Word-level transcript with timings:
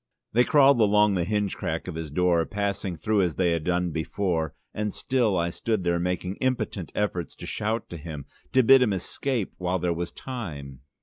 They 0.33 0.45
crawled 0.45 0.79
along 0.81 1.13
the 1.13 1.25
hinge 1.25 1.55
crack 1.55 1.87
of 1.87 1.93
his 1.93 2.09
door, 2.09 2.43
passing 2.47 2.95
through 2.95 3.21
as 3.21 3.35
they 3.35 3.51
had 3.51 3.63
done 3.63 3.91
before, 3.91 4.55
and 4.73 4.91
still 4.91 5.37
I 5.37 5.51
stood 5.51 5.83
there, 5.83 5.99
making 5.99 6.37
impotent 6.37 6.91
efforts 6.95 7.35
to 7.35 7.45
shout 7.45 7.87
to 7.91 7.97
him, 7.97 8.25
to 8.53 8.63
bid 8.63 8.81
him 8.81 8.93
escape 8.93 9.53
while 9.59 9.77
there 9.77 9.93
was 9.93 10.11
time. 10.11 10.79